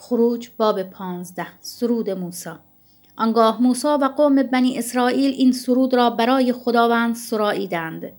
خروج 0.00 0.50
باب 0.56 0.82
پانزده. 0.82 1.46
سرود 1.60 2.10
موسی. 2.10 2.50
آنگاه 3.16 3.62
موسی 3.62 3.88
و 3.88 4.10
قوم 4.16 4.42
بنی 4.42 4.78
اسرائیل 4.78 5.30
این 5.30 5.52
سرود 5.52 5.94
را 5.94 6.10
برای 6.10 6.52
خداوند 6.52 7.14
سراییدند. 7.14 8.12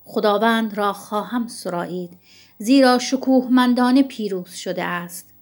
خداوند 0.00 0.76
را 0.76 0.92
خواهم 0.92 1.46
سرایید 1.46 2.10
زیرا 2.58 2.98
شکوهمندانه 2.98 4.02
پیروز 4.02 4.50
شده 4.50 4.84
است. 4.84 5.34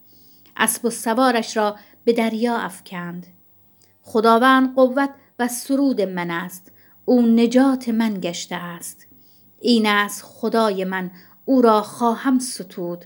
اسب 0.57 0.85
و 0.85 0.91
سوارش 0.91 1.57
را 1.57 1.77
به 2.05 2.12
دریا 2.12 2.57
افکند. 2.57 3.27
خداوند 4.03 4.75
قوت 4.75 5.11
و 5.39 5.49
سرود 5.49 6.01
من 6.01 6.31
است. 6.31 6.73
او 7.05 7.23
نجات 7.23 7.89
من 7.89 8.21
گشته 8.21 8.55
است. 8.55 9.07
این 9.61 9.87
است 9.87 10.23
خدای 10.23 10.85
من. 10.85 11.11
او 11.45 11.62
را 11.62 11.83
خواهم 11.83 12.39
ستود. 12.39 13.05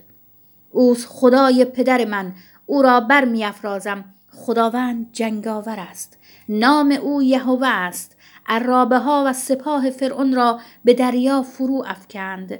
اوست 0.71 1.07
خدای 1.09 1.65
پدر 1.65 2.05
من. 2.05 2.33
او 2.65 2.81
را 2.81 2.99
بر 2.99 3.25
می 3.25 3.45
افرازم 3.45 4.05
خداوند 4.31 5.09
جنگاور 5.11 5.79
است. 5.79 6.17
نام 6.49 6.91
او 6.91 7.23
یهوه 7.23 7.67
است. 7.67 8.15
عرابه 8.47 8.97
ها 8.97 9.23
و 9.27 9.33
سپاه 9.33 9.89
فرعون 9.89 10.35
را 10.35 10.59
به 10.85 10.93
دریا 10.93 11.41
فرو 11.43 11.83
افکند. 11.87 12.59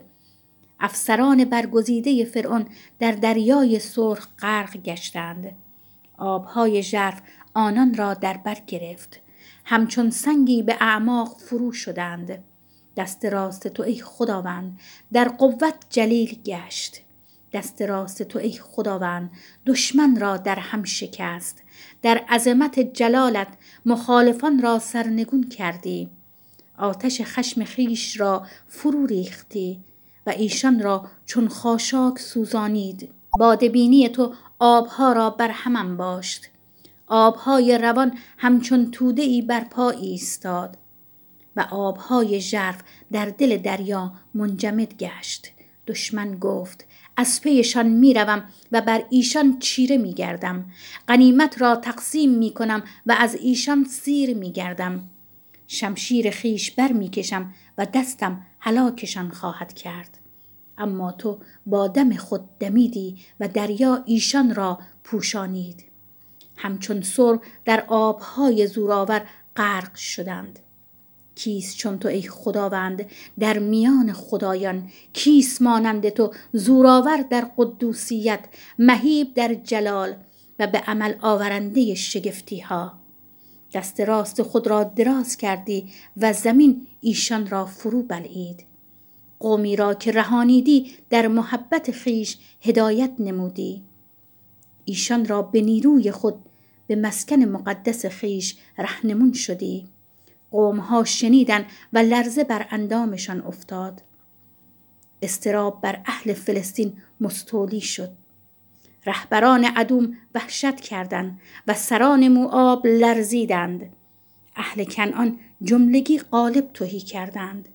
افسران 0.79 1.45
برگزیده 1.45 2.25
فرعون 2.25 2.65
در 2.99 3.11
دریای 3.11 3.79
سرخ 3.79 4.27
غرق 4.39 4.77
گشتند. 4.77 5.55
آبهای 6.17 6.83
ژرف 6.83 7.21
آنان 7.53 7.93
را 7.93 8.13
در 8.13 8.37
بر 8.37 8.57
گرفت. 8.67 9.19
همچون 9.65 10.09
سنگی 10.09 10.63
به 10.63 10.77
اعماق 10.79 11.37
فرو 11.37 11.71
شدند. 11.71 12.43
دست 12.97 13.25
راست 13.25 13.67
تو 13.67 13.83
ای 13.83 14.01
خداوند 14.01 14.79
در 15.13 15.27
قوت 15.27 15.75
جلیل 15.89 16.41
گشت. 16.45 17.01
دست 17.53 17.81
راست 17.81 18.23
تو 18.23 18.39
ای 18.39 18.51
خداوند 18.51 19.31
دشمن 19.65 20.19
را 20.19 20.37
در 20.37 20.59
هم 20.59 20.83
شکست. 20.83 21.63
در 22.01 22.17
عظمت 22.17 22.79
جلالت 22.79 23.47
مخالفان 23.85 24.61
را 24.61 24.79
سرنگون 24.79 25.43
کردی. 25.43 26.09
آتش 26.77 27.21
خشم 27.21 27.63
خیش 27.63 28.19
را 28.19 28.47
فرو 28.67 29.05
ریختی 29.05 29.79
و 30.27 30.29
ایشان 30.29 30.79
را 30.79 31.07
چون 31.25 31.47
خاشاک 31.47 32.19
سوزانید. 32.19 33.09
بادبینی 33.39 34.09
تو 34.09 34.33
آبها 34.59 35.13
را 35.13 35.29
بر 35.29 35.49
هم 35.49 35.97
باشت. 35.97 36.49
آبهای 37.07 37.77
روان 37.77 38.17
همچون 38.37 38.91
توده 38.91 39.21
ای 39.21 39.41
بر 39.41 39.63
پا 39.63 39.89
ایستاد 39.89 40.77
و 41.55 41.61
آبهای 41.71 42.41
ژرف 42.41 42.81
در 43.11 43.25
دل 43.25 43.57
دریا 43.57 44.11
منجمد 44.33 44.97
گشت. 44.97 45.51
دشمن 45.87 46.39
گفت 46.39 46.85
از 47.19 47.41
پیشان 47.41 47.87
می‌روم 47.87 48.43
و 48.71 48.81
بر 48.81 49.03
ایشان 49.09 49.59
چیره 49.59 49.97
میگردم. 49.97 50.71
غنیمت 51.07 51.61
را 51.61 51.75
تقسیم 51.75 52.37
می‌کنم 52.37 52.83
و 53.05 53.15
از 53.19 53.35
ایشان 53.35 53.83
سیر 53.83 54.37
میگردم. 54.37 55.09
شمشیر 55.67 56.29
خیش 56.29 56.71
بر 56.71 56.91
می‌کشم 56.91 57.53
و 57.77 57.85
دستم 57.93 58.45
هلاکشان 58.59 59.29
خواهد 59.29 59.73
کرد. 59.73 60.17
اما 60.77 61.11
تو 61.11 61.39
با 61.65 61.87
دم 61.87 62.15
خود 62.15 62.41
دمیدی 62.59 63.17
و 63.39 63.47
دریا 63.47 64.03
ایشان 64.05 64.55
را 64.55 64.79
پوشانید. 65.03 65.85
همچون 66.57 67.01
سر 67.01 67.39
در 67.65 67.83
آبهای 67.87 68.67
زورآور 68.67 69.21
غرق 69.55 69.95
شدند. 69.95 70.59
کیست 71.39 71.77
چون 71.77 71.99
تو 71.99 72.07
ای 72.07 72.21
خداوند؟ 72.21 73.05
در 73.39 73.59
میان 73.59 74.13
خدایان 74.13 74.89
کیست 75.13 75.61
مانند 75.61 76.09
تو؟ 76.09 76.33
زورآور 76.53 77.17
در 77.17 77.51
قدوسیت 77.57 78.39
مهیب 78.79 79.33
در 79.33 79.53
جلال 79.53 80.15
و 80.59 80.67
به 80.67 80.77
عمل 80.77 81.13
آورنده 81.21 81.95
شگفتی 81.95 82.59
ها 82.59 82.93
دست 83.73 84.01
راست 84.01 84.41
خود 84.41 84.67
را 84.67 84.83
دراز 84.83 85.37
کردی 85.37 85.89
و 86.17 86.33
زمین 86.33 86.87
ایشان 87.01 87.47
را 87.47 87.65
فرو 87.65 88.03
بلعید. 88.03 88.65
قومی 89.39 89.75
را 89.75 89.93
که 89.93 90.11
رهانیدی 90.11 90.91
در 91.09 91.27
محبت 91.27 91.91
خیش 91.91 92.37
هدایت 92.61 93.11
نمودی. 93.19 93.83
ایشان 94.85 95.25
را 95.25 95.41
به 95.41 95.61
نیروی 95.61 96.11
خود 96.11 96.35
به 96.87 96.95
مسکن 96.95 97.39
مقدس 97.45 98.05
خیش 98.05 98.57
رهنمون 98.77 99.33
شدی. 99.33 99.87
قومها 100.51 101.03
شنیدن 101.03 101.65
و 101.93 101.97
لرزه 101.97 102.43
بر 102.43 102.65
اندامشان 102.71 103.41
افتاد. 103.41 104.01
استراب 105.21 105.81
بر 105.81 106.01
اهل 106.05 106.33
فلسطین 106.33 107.01
مستولی 107.21 107.81
شد. 107.81 108.11
رهبران 109.05 109.65
عدوم 109.65 110.17
وحشت 110.35 110.81
کردند 110.81 111.39
و 111.67 111.73
سران 111.73 112.27
موآب 112.27 112.87
لرزیدند. 112.87 113.89
اهل 114.55 114.83
کنعان 114.83 115.39
جملگی 115.61 116.19
غالب 116.19 116.73
توهی 116.73 116.99
کردند. 116.99 117.69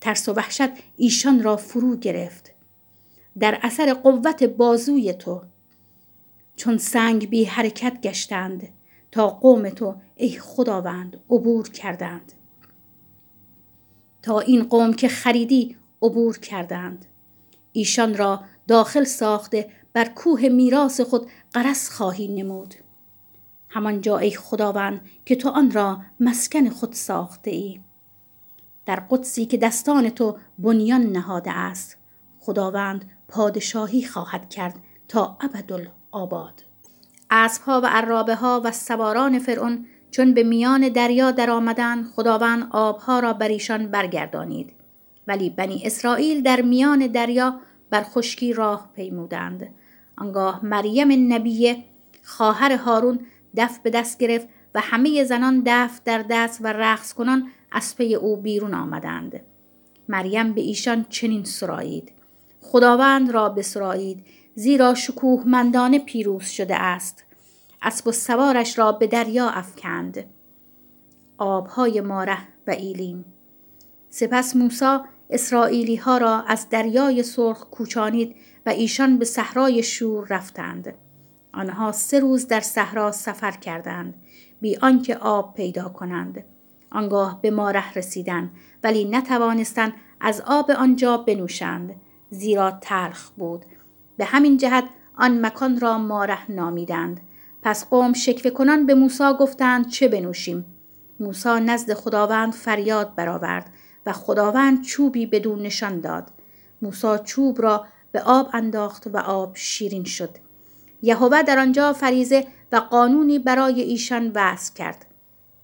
ترس 0.00 0.28
و 0.28 0.32
وحشت 0.32 0.68
ایشان 0.96 1.42
را 1.42 1.56
فرو 1.56 1.96
گرفت. 1.96 2.52
در 3.38 3.58
اثر 3.62 3.94
قوت 3.94 4.42
بازوی 4.42 5.12
تو. 5.12 5.42
چون 6.56 6.78
سنگ 6.78 7.30
بی 7.30 7.44
حرکت 7.44 8.00
گشتند. 8.00 8.68
تا 9.12 9.28
قوم 9.28 9.70
تو 9.70 9.94
ای 10.16 10.38
خداوند 10.38 11.20
عبور 11.30 11.68
کردند. 11.68 12.32
تا 14.22 14.40
این 14.40 14.64
قوم 14.64 14.92
که 14.92 15.08
خریدی 15.08 15.76
عبور 16.02 16.38
کردند. 16.38 17.06
ایشان 17.72 18.16
را 18.16 18.40
داخل 18.68 19.04
ساخته 19.04 19.70
بر 19.92 20.08
کوه 20.08 20.48
میراث 20.48 21.00
خود 21.00 21.26
قرس 21.52 21.90
خواهی 21.90 22.28
نمود. 22.28 22.74
همان 23.68 24.08
ای 24.08 24.30
خداوند 24.30 25.00
که 25.24 25.36
تو 25.36 25.48
آن 25.48 25.70
را 25.70 26.00
مسکن 26.20 26.68
خود 26.68 26.92
ساخته 26.92 27.50
ای. 27.50 27.80
در 28.86 28.96
قدسی 28.96 29.46
که 29.46 29.56
دستان 29.56 30.10
تو 30.10 30.38
بنیان 30.58 31.02
نهاده 31.02 31.50
است 31.50 31.96
خداوند 32.40 33.10
پادشاهی 33.28 34.04
خواهد 34.04 34.48
کرد 34.48 34.78
تا 35.08 35.36
ابدالآباد. 35.40 36.69
اسبها 37.30 37.80
و 37.80 37.86
عرابه 37.86 38.34
ها 38.34 38.62
و 38.64 38.72
سواران 38.72 39.38
فرعون 39.38 39.86
چون 40.10 40.34
به 40.34 40.42
میان 40.42 40.88
دریا 40.88 41.30
درآمدند 41.30 42.04
خداوند 42.04 42.68
آبها 42.70 43.20
را 43.20 43.32
بر 43.32 43.48
ایشان 43.48 43.86
برگردانید. 43.86 44.72
ولی 45.26 45.50
بنی 45.50 45.82
اسرائیل 45.84 46.42
در 46.42 46.60
میان 46.60 47.06
دریا 47.06 47.60
بر 47.90 48.02
خشکی 48.02 48.52
راه 48.52 48.90
پیمودند. 48.96 49.74
آنگاه 50.16 50.64
مریم 50.64 51.32
نبیه 51.32 51.84
خواهر 52.24 52.72
هارون 52.72 53.20
دف 53.56 53.78
به 53.78 53.90
دست 53.90 54.18
گرفت 54.18 54.48
و 54.74 54.80
همه 54.80 55.24
زنان 55.24 55.62
دف 55.66 56.00
در 56.04 56.24
دست 56.30 56.60
و 56.60 56.66
رقص 56.66 57.12
کنان 57.12 57.48
از 57.72 57.96
پی 57.96 58.14
او 58.14 58.36
بیرون 58.36 58.74
آمدند. 58.74 59.40
مریم 60.08 60.52
به 60.52 60.60
ایشان 60.60 61.06
چنین 61.08 61.44
سرایید. 61.44 62.12
خداوند 62.60 63.30
را 63.30 63.48
بسرایید 63.48 64.26
زیرا 64.54 64.94
شکوهمندانه 64.94 65.98
پیروز 65.98 66.44
شده 66.44 66.76
است. 66.76 67.24
اسب 67.82 68.06
و 68.06 68.12
سوارش 68.12 68.78
را 68.78 68.92
به 68.92 69.06
دریا 69.06 69.48
افکند. 69.48 70.24
آبهای 71.38 72.00
ماره 72.00 72.38
و 72.66 72.70
ایلیم. 72.70 73.24
سپس 74.10 74.56
موسی 74.56 74.98
اسرائیلی 75.30 75.96
ها 75.96 76.18
را 76.18 76.42
از 76.42 76.68
دریای 76.70 77.22
سرخ 77.22 77.64
کوچانید 77.70 78.36
و 78.66 78.70
ایشان 78.70 79.18
به 79.18 79.24
صحرای 79.24 79.82
شور 79.82 80.26
رفتند. 80.30 80.94
آنها 81.52 81.92
سه 81.92 82.20
روز 82.20 82.46
در 82.46 82.60
صحرا 82.60 83.12
سفر 83.12 83.50
کردند 83.50 84.14
بی 84.60 84.76
آنکه 84.76 85.16
آب 85.16 85.54
پیدا 85.54 85.88
کنند. 85.88 86.44
آنگاه 86.92 87.42
به 87.42 87.50
ماره 87.50 87.92
رسیدند 87.92 88.50
ولی 88.84 89.04
نتوانستند 89.04 89.92
از 90.20 90.42
آب 90.46 90.70
آنجا 90.70 91.16
بنوشند. 91.16 91.94
زیرا 92.30 92.70
تلخ 92.70 93.30
بود. 93.30 93.64
به 94.20 94.26
همین 94.26 94.56
جهت 94.56 94.84
آن 95.16 95.46
مکان 95.46 95.80
را 95.80 95.98
ماره 95.98 96.50
نامیدند. 96.50 97.20
پس 97.62 97.88
قوم 97.88 98.12
شکوه 98.12 98.50
کنان 98.50 98.86
به 98.86 98.94
موسی 98.94 99.32
گفتند 99.40 99.88
چه 99.88 100.08
بنوشیم؟ 100.08 100.64
موسی 101.20 101.48
نزد 101.48 101.94
خداوند 101.94 102.52
فریاد 102.52 103.14
برآورد 103.14 103.70
و 104.06 104.12
خداوند 104.12 104.82
چوبی 104.82 105.26
بدون 105.26 105.62
نشان 105.62 106.00
داد. 106.00 106.30
موسی 106.82 107.16
چوب 107.24 107.62
را 107.62 107.86
به 108.12 108.20
آب 108.20 108.50
انداخت 108.52 109.06
و 109.06 109.16
آب 109.16 109.56
شیرین 109.56 110.04
شد. 110.04 110.30
یهوه 111.02 111.42
در 111.42 111.58
آنجا 111.58 111.92
فریزه 111.92 112.46
و 112.72 112.76
قانونی 112.76 113.38
برای 113.38 113.80
ایشان 113.80 114.32
وضع 114.34 114.74
کرد 114.74 115.06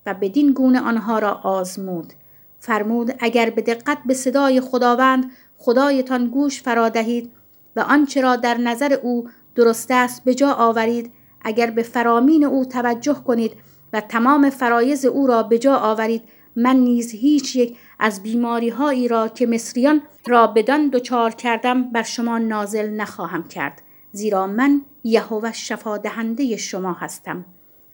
و 0.06 0.14
بدین 0.14 0.53
گونه 0.53 0.81
آنها 0.81 1.19
را 1.19 1.32
آزمود. 1.32 2.12
فرمود 2.61 3.14
اگر 3.19 3.50
به 3.50 3.62
دقت 3.62 3.99
به 4.06 4.14
صدای 4.14 4.61
خداوند 4.61 5.31
خدایتان 5.58 6.26
گوش 6.26 6.62
فرا 6.62 6.88
دهید 6.88 7.32
و 7.76 7.81
آنچه 7.81 8.20
را 8.20 8.37
در 8.37 8.58
نظر 8.58 8.93
او 8.93 9.28
درست 9.55 9.90
است 9.90 10.25
به 10.25 10.34
جا 10.34 10.52
آورید. 10.52 11.12
اگر 11.40 11.70
به 11.70 11.82
فرامین 11.82 12.44
او 12.44 12.64
توجه 12.64 13.14
کنید 13.14 13.52
و 13.93 14.00
تمام 14.00 14.50
فرایز 14.50 15.05
او 15.05 15.26
را 15.26 15.43
به 15.43 15.58
جا 15.58 15.76
آورید 15.76 16.23
من 16.56 16.76
نیز 16.76 17.11
هیچ 17.11 17.56
یک 17.56 17.76
از 17.99 18.23
بیماری 18.23 18.69
هایی 18.69 19.08
را 19.08 19.28
که 19.28 19.46
مصریان 19.46 20.02
را 20.26 20.46
بدان 20.46 20.88
دچار 20.88 21.31
کردم 21.31 21.90
بر 21.90 22.02
شما 22.02 22.38
نازل 22.38 22.90
نخواهم 22.90 23.49
کرد 23.49 23.82
زیرا 24.12 24.46
من 24.46 24.82
یهوه 25.05 25.52
شفا 25.52 25.99
دهنده 25.99 26.56
شما 26.56 26.93
هستم. 26.93 27.44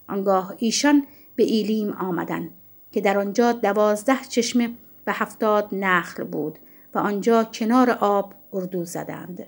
آنگاه 0.08 0.54
ایشان 0.58 1.06
به 1.36 1.42
ایلیم 1.42 1.92
آمدند 1.92 2.50
که 2.92 3.00
در 3.00 3.18
آنجا 3.18 3.52
دوازده 3.52 4.24
چشمه 4.28 4.70
و 5.06 5.12
هفتاد 5.12 5.68
نخل 5.72 6.24
بود 6.24 6.58
و 6.94 6.98
آنجا 6.98 7.44
کنار 7.44 7.90
آب 7.90 8.34
اردو 8.52 8.84
زدند. 8.84 9.46